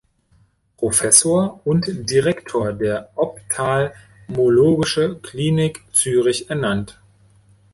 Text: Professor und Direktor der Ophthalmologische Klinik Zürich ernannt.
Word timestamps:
Professor 0.79 1.61
und 1.63 1.85
Direktor 2.09 2.73
der 2.73 3.11
Ophthalmologische 3.15 5.19
Klinik 5.21 5.83
Zürich 5.93 6.49
ernannt. 6.49 6.99